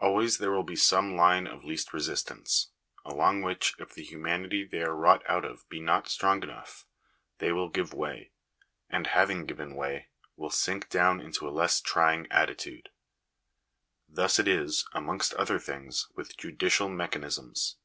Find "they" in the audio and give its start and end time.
4.64-4.82, 7.38-7.52